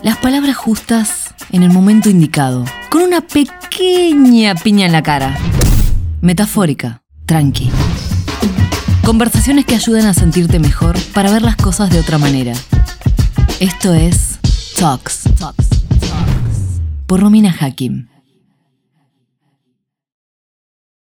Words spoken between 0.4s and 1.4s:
justas